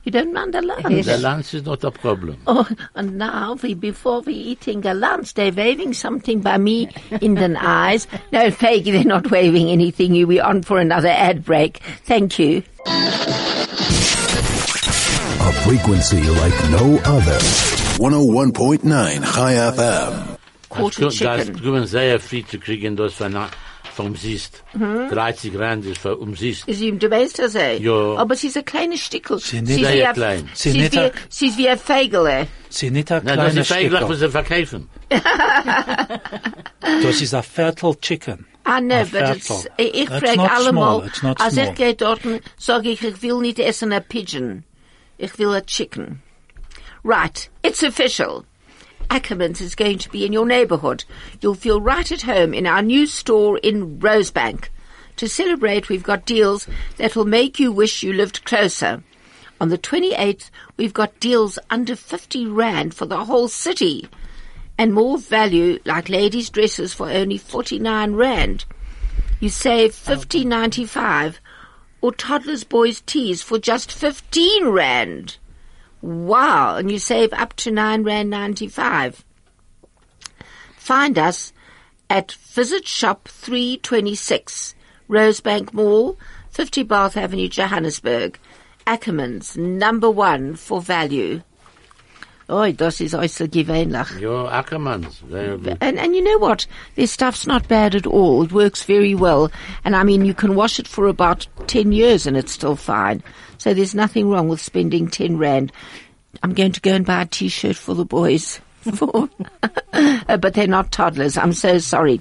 [0.04, 1.04] You don't mind a lunch?
[1.06, 2.36] The lunch is not a problem.
[2.46, 6.88] Oh, and now we, before we eating a lunch, they're waving something by me
[7.20, 8.06] in the eyes.
[8.32, 10.14] No, fake, they're not waving anything.
[10.14, 11.78] You, we're on for another ad break.
[12.04, 12.62] Thank you.
[15.44, 17.38] A frequency like no other.
[17.98, 20.38] 101.9 High FM.
[20.68, 21.86] Quarter Das chicken.
[21.86, 23.34] sehr viel zu kriegen, das von,
[23.92, 24.62] vom Siest.
[24.74, 26.66] 30 Rand ist für umsiest.
[26.68, 27.76] Ist ihm, du weißt das, eh?
[27.78, 28.16] Ja.
[28.16, 29.38] Aber sie ist ein kleines Stickel.
[29.38, 30.48] Sie Sie nicht ist sehr klein.
[30.54, 32.46] Sie Sie ist nicht wie, ein- sie ist wie ein Fegel, eh?
[32.70, 34.16] Sie nicht ein Nein, das kleiner ist eigentlich, was Stückel.
[34.16, 34.88] sie verkaufen.
[37.02, 38.46] Das ist a fertile chicken.
[38.66, 39.72] I know, A but it's, fertile.
[39.76, 41.74] ich ich It's frage not allemal, small, it's not als ich small.
[41.74, 42.20] gehe dort,
[42.58, 44.64] sage ich, ich will nicht essen a pigeon.
[45.18, 46.22] Ich will a chicken.
[47.04, 48.44] Right, it's official.
[49.12, 51.04] Ackermans is going to be in your neighbourhood.
[51.42, 54.68] You'll feel right at home in our new store in Rosebank.
[55.16, 59.02] To celebrate, we've got deals that will make you wish you lived closer.
[59.60, 60.48] On the 28th,
[60.78, 64.08] we've got deals under 50 Rand for the whole city.
[64.78, 68.64] And more value, like ladies' dresses for only 49 Rand.
[69.40, 71.34] You save 15.95
[72.00, 75.36] or toddlers' boys' tees for just 15 Rand.
[76.02, 79.24] Wow, and you save up to 9 Rand 95.
[80.76, 81.52] Find us
[82.10, 84.74] at Visit Shop 326,
[85.08, 86.18] Rosebank Mall,
[86.50, 88.38] 50 Bath Avenue, Johannesburg.
[88.84, 91.42] Ackermans, number one for value.
[92.48, 94.20] Oh, das ist äußerst gewöhnlich.
[94.20, 95.22] Ja, Ackermans.
[95.30, 95.58] Sehr.
[95.80, 96.66] And, and you know what?
[96.96, 98.44] Their stuff's not bad at all.
[98.44, 99.50] It works very well.
[99.84, 103.22] And I mean, you can wash it for about 10 years and it's still fine.
[103.58, 105.72] So there's nothing wrong with spending 10 rand.
[106.42, 108.60] I'm going to go and buy a t-shirt for the boys.
[108.82, 109.28] For,
[110.26, 111.36] but they're not toddlers.
[111.36, 112.20] I'm so sorry.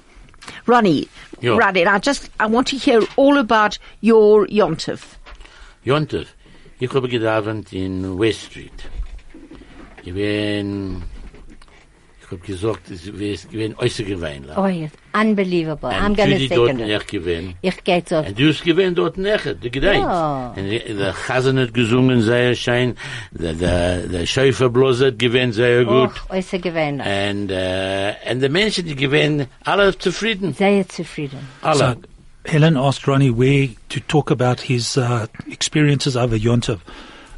[0.66, 1.08] Ronnie.
[1.42, 5.16] Ronnie, I just, I want to hear all about your Yontif.
[5.84, 6.28] Jontef,
[6.78, 8.84] ich habe gedauert in West Street.
[10.04, 11.02] Ich bin,
[12.24, 14.56] ich hab gesagt, es ist gewesen äußerst gewöhnlich.
[14.56, 15.90] Oh, it's unbelievable.
[15.90, 16.86] I'm going to Judy dort second it.
[16.88, 17.54] nicht gewesen.
[17.62, 18.16] Ich gehe so.
[18.18, 20.00] Und du hast gewesen dort nicht, du gedenkst.
[20.02, 20.54] Ja.
[20.56, 22.94] Und die- der Chasen hat gesungen sehr schön,
[23.32, 26.14] der, der, der Schäuferblos hat gewesen sehr Oh, gut.
[26.30, 27.06] äußerst gewöhnlich.
[27.06, 30.52] Und, äh, und die Menschen, die gewesen, alle zufrieden.
[30.54, 31.38] Sehr zufrieden.
[31.60, 31.78] Alle.
[31.78, 36.80] So Helen asked Ronnie where to talk about his uh, experiences over Yontov.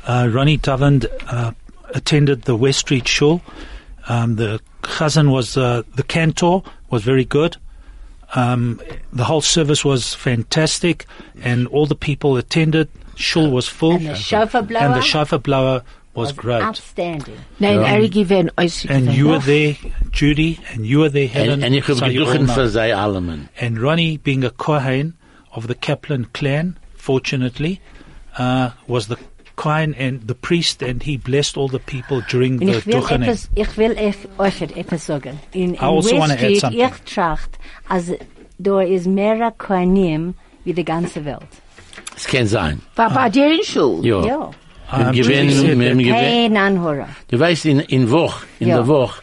[0.08, 1.50] Uh, Ronnie davened uh,
[1.94, 3.40] attended the West Street Shul.
[4.08, 7.56] Um, the chazan was uh, the cantor was very good.
[8.34, 8.80] Um,
[9.12, 11.06] the whole service was fantastic,
[11.42, 12.88] and all the people attended.
[13.16, 15.82] Shul was full, And the shofar blower and the shofar blower
[16.14, 16.62] was, was great.
[16.62, 17.36] outstanding.
[17.60, 17.78] Nein,
[18.10, 19.76] gewesen äußerst And you were there,
[20.10, 21.62] Judy, and you were there, Helen.
[21.62, 22.54] Und, und ich so you all geduchen know.
[22.54, 23.48] für sie allemen.
[23.60, 25.14] And Ronnie, being a Kohen
[25.52, 27.80] of the Kaplan clan, fortunately,
[28.36, 29.16] uh, was the
[29.56, 33.28] Kohen and the priest, and he blessed all the people during the ich will Duchening.
[33.28, 35.38] etwas, ich will euch, euch etwas sagen.
[35.52, 36.80] In, in also West wanna add Street, something.
[36.80, 38.12] ich tracht, als
[38.58, 41.42] da ist mehr Kohanim wie die ganze Welt.
[42.16, 42.80] Es kann sein.
[42.96, 44.06] War bei dir in Schule?
[44.08, 44.24] Ja.
[44.26, 44.50] Ja.
[44.96, 47.08] Wir Um, gewinnen- Judy said wir Kein Anhörer.
[47.28, 48.76] Du weißt, in, in Woch, in Ja.
[48.76, 49.14] der Woch,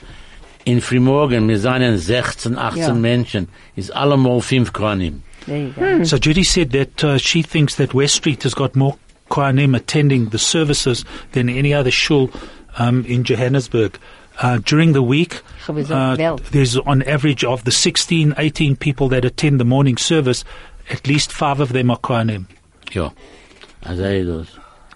[0.65, 2.93] in Frühmorgen, wir seien 16, 18 Ja.
[2.93, 5.21] Menschen, ist allemal fünf Kronim.
[5.45, 6.03] There.
[6.05, 8.95] So Judy said that uh, she thinks that West Street has got more
[9.31, 12.29] Kohanim attending the services than any other shul
[12.77, 13.97] um, in Johannesburg.
[14.41, 19.59] Uh, during the week, uh, there's on average of the 16, 18 people that attend
[19.59, 20.43] the morning service,
[20.89, 22.45] at least five of them are Kohanim.
[22.91, 23.11] Ja.
[23.85, 24.47] Also, das.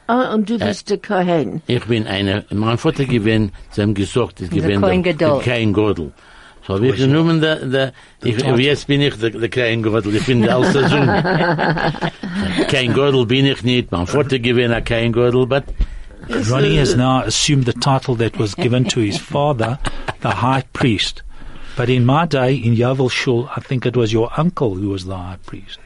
[0.07, 1.61] Oh, und du bist der Kohen.
[1.67, 5.41] Ich bin einer, mein Vater gewinnt, sie haben gesagt, ich Der gewinnt Kohen Gadol.
[5.41, 6.11] kein Godel.
[6.67, 10.25] So habe ich genommen, der, der, ich, jetzt bin ich der, der kein Godel, ich
[10.25, 11.07] bin der alte Sohn.
[12.67, 15.63] kein Godel bin ich nicht, mein Vater gewinnt kein Godel, but
[16.49, 19.77] Ronnie has now assumed the title that was given to his father,
[20.21, 21.21] the high priest.
[21.77, 25.05] But in my day, in Yeoville Shul, I think it was your uncle who was
[25.05, 25.79] the high priest.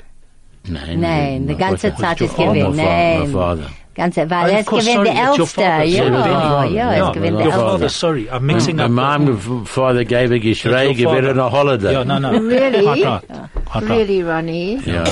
[0.65, 0.99] nein.
[1.01, 2.75] Nein, die mein ganze Vater- Zeit ist mein gewinnt.
[2.77, 3.65] Vater- Mein Nein.
[3.99, 4.21] Vater.
[4.25, 5.61] Ganze, weil er of ist course, gewinnt sorry, der it's your Älteste.
[5.61, 6.95] father, Ja, sorry, your ja, father.
[6.97, 7.69] er ist gewinnt der Your Älteste.
[7.71, 8.91] father, sorry, I'm mixing My up.
[8.91, 11.31] mom, father gave a Gishrei, Your give it father.
[11.31, 11.91] on a holiday.
[11.93, 12.31] Yeah, no, no.
[12.31, 12.83] Really?
[12.83, 13.65] Quite right.
[13.65, 13.89] Quite.
[13.89, 14.79] Really, Ronnie?
[14.85, 15.05] Yeah.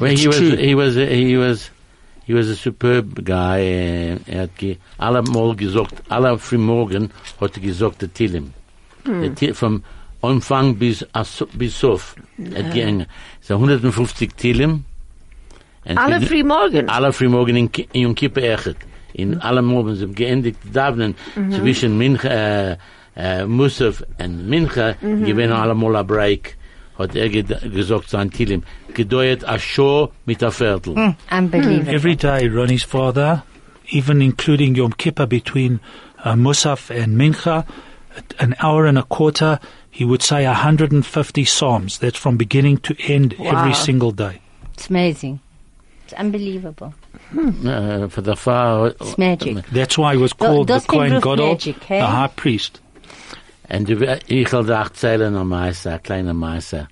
[0.00, 1.70] well, he was, he was, he was,
[2.26, 4.18] he was a superb guy.
[4.26, 8.52] Er hat ge, allemal gesagt, alle Frühmorgen hat er gesagt, der Tilim.
[9.06, 9.82] Der Ti- vom
[10.22, 12.16] Anfang bis, as- bis Sof.
[12.38, 13.06] Er hat gegangen.
[13.42, 14.84] So 150 Tilim.
[15.86, 16.88] Und Alle für- früh morgen.
[16.88, 18.76] alle Frühmorgen in, in Yom Kippur Echet.
[19.12, 19.40] In mhm.
[19.40, 21.52] alle Morgen sind geendigt Davnen mhm.
[21.52, 22.76] zwischen Mincha, äh,
[23.16, 25.24] äh, Musaf und Mincha, mhm.
[25.24, 26.56] gewinnen allemal ein Break,
[26.98, 28.62] hat er ged- gesagt sein Tilim.
[28.94, 31.14] Gedeuert a Show mit a Viertel.
[31.30, 31.94] Unbelievable.
[31.94, 33.42] Every day, Ronnie's father,
[33.90, 35.78] even including Yom Kippur between
[36.24, 37.66] uh, Musaf and Mincha,
[38.38, 41.98] an hour and a quarter, he would say 150 psalms.
[41.98, 43.58] That's from beginning to end Wow.
[43.60, 44.40] every single day.
[44.74, 45.38] It's amazing.
[46.06, 46.92] It's unbelievable.
[47.64, 48.86] Äh, für der Frau.
[48.86, 49.64] It's magic.
[49.72, 52.00] That's why he was Tho- called the das Kohen Begriff Gadol, magic, hey?
[52.00, 52.80] the high priest.
[53.68, 56.88] Und du, ich will da erzählen am Meister, ein kleiner Meister.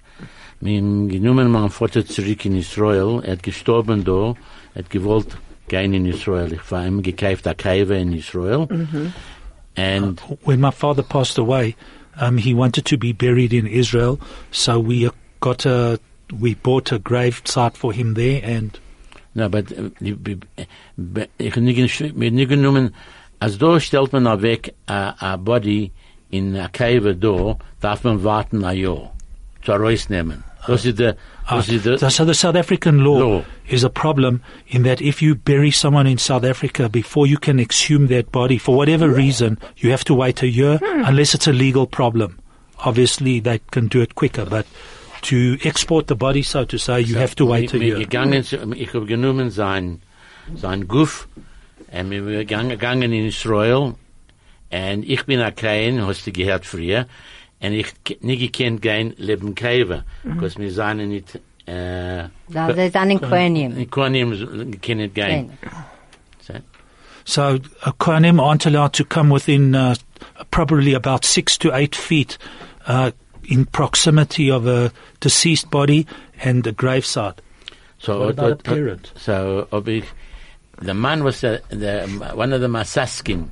[0.61, 3.21] Wir haben genommen meinen Vater zurück in Israel.
[3.25, 4.35] Er hat gestorben da.
[4.75, 5.37] Er hat gewollt
[5.69, 6.53] gehen in Israel.
[6.53, 8.69] Ich war ihm gekauft, a Kaiwe in Israel.
[9.77, 11.77] And When my father passed away,
[12.21, 14.19] um, he wanted to be buried in Israel,
[14.51, 15.99] so we uh, got a
[16.41, 18.79] we bought a grave site for him there, and
[19.35, 19.67] No, but
[20.01, 22.95] die- die- äh, ich nicht, genommen,
[23.39, 25.91] als da stellt man auch weg a, a Body
[26.31, 29.13] in a Cave da, darf man warten ein Jahr,
[29.63, 30.45] zu rausnehmen.
[30.67, 31.17] Das ist der,
[31.47, 33.45] ah, das ist der, So, so the South African law, Law.
[33.67, 37.59] is a problem in that if you bury someone in South Africa before you can
[37.59, 41.05] exhume that body, for whatever reason, you have to wait a year hmm.
[41.05, 42.39] unless it's a legal problem.
[42.85, 44.67] Obviously, they can do it quicker, but
[45.23, 47.99] to export the body, so to say, you have to wait a mir year.
[47.99, 50.01] gegangen, zu- ich habe genommen sein,
[50.55, 51.29] sein Guff,
[51.93, 53.95] und wir sind gegangen, gegangen in Israel,
[54.71, 57.07] und ich bin ein Kein, hast du gehört früher,
[57.61, 62.77] und ich k- nicht gekannt gehen, leben Kaiwe, because wir seien nicht, äh, Da, das
[62.79, 63.79] ist an den Kohanim.
[63.79, 65.51] ich kann nicht, gehen.
[66.41, 66.55] So,
[67.25, 67.43] So
[67.87, 69.95] uh, Kohanim aren't allowed to come within uh,
[70.51, 72.37] probably about six to eight feet
[72.89, 73.13] uh,
[73.45, 76.07] in proximity of a deceased body
[76.43, 77.39] and a gravesite.
[77.99, 79.13] So, What about what- a parent?
[79.17, 80.05] So, ob ich,
[80.81, 83.51] der Mann was der, der, one of the Masaskin,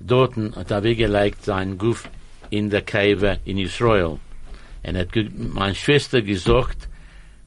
[0.00, 2.08] dorten hat er weggelegt sein Guff
[2.50, 4.18] in der Kaiwe in Israel.
[4.84, 6.88] Und hat ge- meine Schwester gesagt,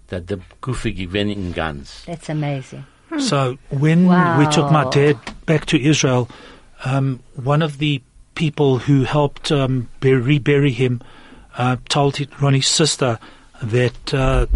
[0.09, 2.03] dass der Guffe gewinnt in ganz.
[2.05, 2.83] That's amazing.
[3.17, 6.27] So when we took my dad back to Israel,
[6.85, 8.01] um, one of the
[8.35, 11.01] people who helped um, bur- rebury him
[11.59, 13.19] uh, told he- Ronnie's sister
[13.61, 14.47] that uh,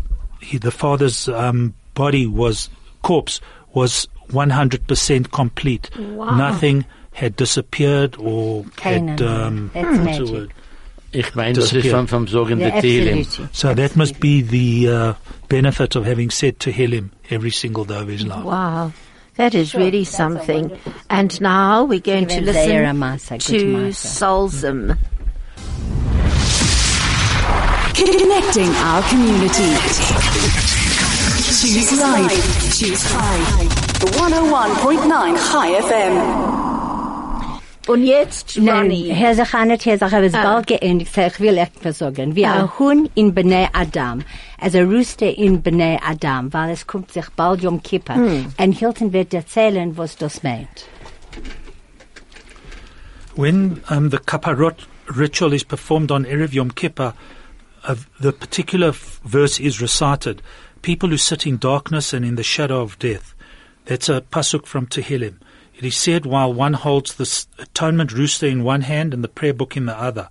[0.41, 2.69] he, the father's um, body was
[3.03, 3.39] corpse
[3.73, 5.89] was 100% complete.
[5.99, 9.17] Nothing had disappeared or had.
[9.17, 9.21] Keinen.
[9.21, 10.29] Um, That's what's magic.
[10.33, 10.53] word?
[11.15, 12.07] Ich meine, das ist Disappear.
[12.07, 12.25] vom, vom
[12.59, 13.19] Yeah, der Tehillim.
[13.19, 13.49] absolutely.
[13.53, 15.13] So that must be the uh,
[15.47, 18.43] benefit of having said to Tehillim every single day of his life.
[18.43, 18.91] Wow.
[19.35, 20.71] That is really something.
[21.11, 23.93] And now we're going to Even Zaira listen to Masa.
[23.93, 24.97] Solzim.
[27.95, 29.69] Connecting our community.
[31.59, 32.77] Choose life.
[32.77, 33.37] Choose Chai.
[33.99, 36.15] 101.9 Chai FM.
[37.85, 39.13] Und jetzt, Nein, Ronnie.
[39.13, 41.15] Herr Zachanet, Herr Zach, es bald geendigt.
[41.17, 42.35] Ich will etwas sagen.
[42.35, 42.61] Wie Ah.
[42.63, 44.23] ein Huhn in Bnei Adam,
[44.59, 48.15] also ein Rooster in Bnei Adam, weil es kommt sich bald Yom Kippur.
[48.57, 50.85] Und Hilton wird erzählen, was das meint.
[53.35, 54.75] When um, the kaparot
[55.15, 57.13] ritual is performed on Erev Yom Kippur,
[58.19, 60.41] the particular f- verse is recited.
[60.81, 63.33] People who sit in darkness and in the shadow of death.
[63.85, 65.39] That's a pasuk from Tehillim.
[65.75, 69.53] It is said while one holds the atonement rooster in one hand and the prayer
[69.53, 70.29] book in the other.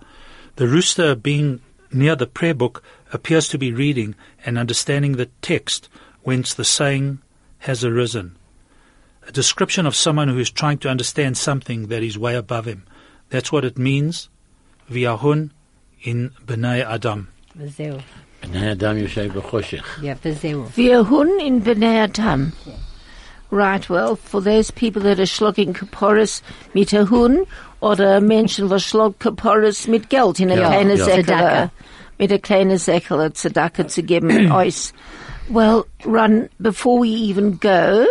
[0.56, 1.60] The rooster, being
[1.92, 2.82] near the prayer book,
[3.12, 4.14] appears to be reading
[4.46, 5.88] and understanding the text
[6.22, 7.18] whence the saying
[7.60, 8.36] has arisen.
[9.26, 12.84] A description of someone who is trying to understand something that is way above him.
[13.30, 14.28] That's what it means.
[14.90, 15.50] Viahun
[16.02, 17.28] in Bnei Adam.
[17.55, 17.97] וזהו.
[18.49, 19.99] בני אדם יושב בחושך.
[20.03, 20.65] Ja, וזהו.
[20.77, 22.51] Wir Hun in Bnei Adam.
[23.49, 26.41] Right, well, for those people that are schlugging Kaporis
[26.73, 27.45] mit a Hun
[27.81, 31.05] oder Menschen, was schlug Kaporis mit Geld in a Ja, kleine ja.
[31.05, 31.71] Säckele, Tzedakah.
[32.19, 34.91] mit a kleine Säckele Tzedakah zu geben euch.
[35.49, 38.05] Well, Ron, before we even go,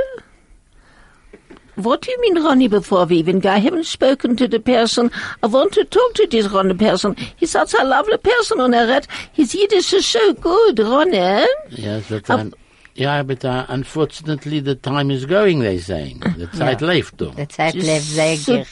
[1.75, 3.49] what do you mean, Ronnie, before we even go?
[3.49, 5.09] I haven't spoken to the person.
[5.43, 7.15] I want to talk to this Ronnie person.
[7.37, 9.07] He's such a lovely person on a red.
[9.33, 11.45] His Yiddish is so good, Ronnie.
[11.69, 12.53] Ja, so time,
[12.95, 16.19] ja, but uh, unfortunately the time is going, they're saying.
[16.37, 17.35] The Zeit läuft doch.
[17.35, 18.63] Der Zeit lebt sehr So-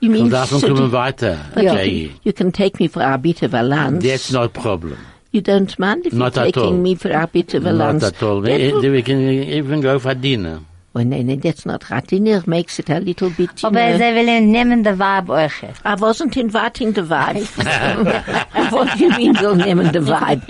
[0.00, 1.38] You mean so kommen weiter.
[1.54, 4.02] but you, can, you can take me for a bit of a lunch.
[4.02, 4.98] That's no problem.
[5.30, 6.64] You don't mind if Not you're at all.
[6.64, 8.02] taking me for a bit of a lunch?
[8.02, 8.40] Not at all.
[8.42, 10.60] That We, we can even go for dinner.
[11.02, 12.06] No, no, that's not right.
[12.06, 13.62] Dinner makes it a little bit.
[13.62, 15.64] You Aber know, sie wollen nehmen den Vibe euch.
[15.84, 18.70] I wasn't inviting the vibe.
[18.72, 20.42] what do you mean we'll name the vibe?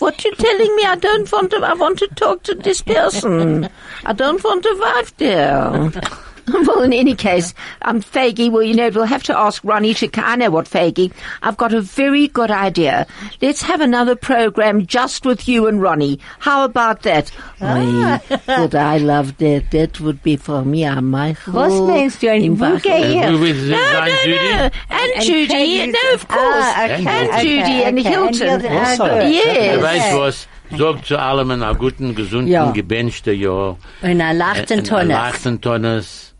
[0.00, 0.84] What you telling me?
[0.84, 3.68] I don't want to, I want to talk to this person.
[4.04, 6.28] I don't want a vibe there.
[6.72, 10.08] Well, in any case, um, Faggy, well, you know, we'll have to ask Ronnie to,
[10.16, 11.12] I know what, Faggy.
[11.42, 13.06] I've got a very good idea.
[13.40, 16.18] Let's have another program just with you and Ronnie.
[16.40, 17.30] How about that?
[17.62, 18.18] Oi,
[18.60, 19.70] would I love that?
[19.70, 21.52] That would be for me, Michael.
[21.52, 22.28] Was meinst du?
[22.30, 23.38] Ein Im Buge Uh, hier?
[23.38, 24.36] with no, Sein no, Judy?
[24.36, 24.70] no.
[24.90, 26.64] And, And Judy, Craig no, of is- course.
[26.66, 28.08] Ah, okay, and okay, Judy and okay.
[28.08, 28.48] Hilton.
[28.48, 29.32] And Hilton, ah, Also, good.
[29.34, 29.76] Yes.
[29.76, 30.48] Du weißt was?
[30.78, 32.70] Sag zu allem einen guten, gesunden, Ja.
[32.70, 33.76] gebenchten Jahr.
[34.00, 35.12] Und er lacht in Tonne.
[35.12, 36.31] Lachten Tonnes.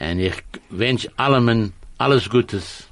[0.00, 0.34] Und ich
[0.70, 2.88] wünsche allem alles Gutes.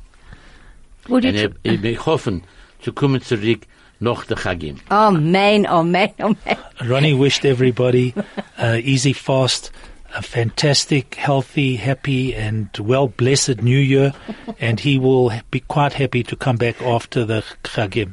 [1.09, 2.43] Would Und you ich, ich hoffe,
[2.83, 3.61] zu kommen zurück
[3.99, 4.77] nach der Chagim.
[4.91, 6.57] Oh man, oh man, oh man.
[6.87, 8.15] Ronnie wished everybody
[8.63, 9.73] uh, easy fast,
[10.15, 14.13] a fantastic, healthy, happy, and well blessed New Year,
[14.61, 18.13] and he will be quite happy to come back after the Chagim.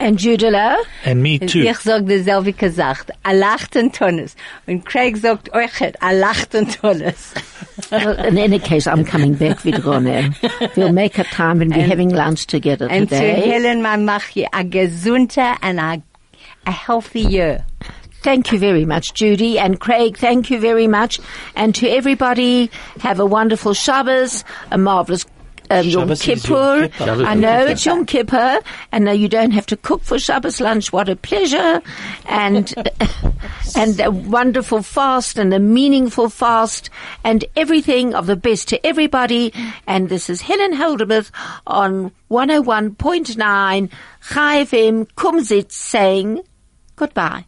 [0.00, 0.76] And Judela?
[1.04, 1.60] And me too.
[1.62, 3.10] Ich sag dasselbe gesagt.
[3.24, 4.34] Er lacht in Tonnes.
[4.66, 7.34] Und Craig sagt euch, er lacht in Tonnes.
[7.90, 10.30] well, in any case, I'm coming back with Ronnie.
[10.76, 13.40] We'll make a time and we're having lunch together Und zu today.
[13.40, 16.02] Helen, man macht hier a gesunde and a,
[16.66, 17.66] a healthy year.
[18.22, 20.18] Thank you very much, Judy and Craig.
[20.18, 21.20] Thank you very much.
[21.56, 22.70] And to everybody,
[23.00, 25.24] have a wonderful Shabbos, a marvelous
[25.70, 26.88] um, Yom Shabbos is Yom Kippur.
[26.88, 27.04] Kippur.
[27.04, 28.60] Shabbos I know Yom it's Yom Kippur,
[28.92, 30.92] and now you don't have to cook for Shabbos lunch.
[30.92, 31.80] What a pleasure,
[32.26, 32.74] and
[33.76, 36.90] and a wonderful fast and a meaningful fast,
[37.24, 39.52] and everything of the best to everybody.
[39.86, 41.30] And this is Helen Heldermuth
[41.66, 43.90] on 101.9
[44.28, 46.40] Chai FM Kumzits saying
[46.96, 47.44] goodbye.